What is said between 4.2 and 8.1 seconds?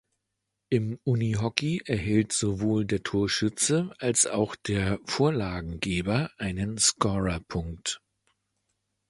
auch der Vorlagengeber einen Scorerpunkt.